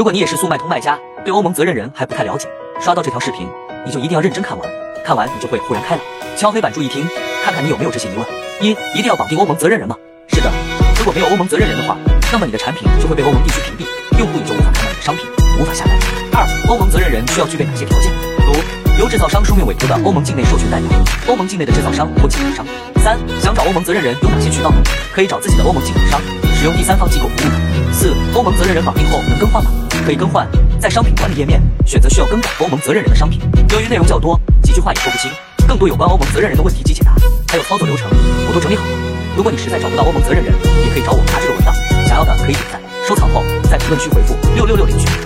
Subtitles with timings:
[0.00, 2.48] 如果你也是速卖通卖家，对欧盟责任人还不太了解，
[2.80, 3.46] 刷到这条视频，
[3.84, 4.66] 你就一定要认真看完，
[5.04, 6.02] 看完你就会豁然开朗。
[6.38, 7.06] 敲黑板注意听，
[7.44, 8.26] 看看你有没有这些疑问：
[8.62, 9.94] 一、一定要绑定欧盟责任人吗？
[10.28, 10.50] 是的，
[10.96, 11.98] 如果没有欧盟责任人的话，
[12.32, 13.86] 那么你的产品就会被欧盟地区屏蔽，
[14.18, 15.26] 用户也就无法看到你的商品，
[15.60, 15.94] 无法下单。
[16.32, 18.10] 二、欧盟责任人需要具备哪些条件？
[18.46, 18.54] 如
[18.98, 20.88] 由制造商书面委托的欧盟境内授权代表，
[21.28, 22.64] 欧盟境内的制造商或进口商。
[23.04, 24.72] 三、想找欧盟责任人有哪些渠道？
[25.12, 26.20] 可以找自己的欧盟进口商，
[26.56, 27.92] 使用第三方机构服务。
[27.92, 29.70] 四、欧盟责任人绑定后能更换吗？
[30.00, 30.48] 可以更换，
[30.80, 33.40] 在商品管理页面选择需要更改欧盟责任人的商品。
[33.70, 35.30] 由于内容较多，几句话也说不清，
[35.68, 37.14] 更多有关欧盟责任人的问题及解答，
[37.48, 38.08] 还有操作流程，
[38.48, 38.90] 我都整理好了。
[39.36, 40.52] 如果你实在找不到欧盟责任人，
[40.84, 41.74] 也可以找我拿这个文档。
[42.06, 45.20] 想要的可以点赞、收藏后，在评论区回复六六六领取。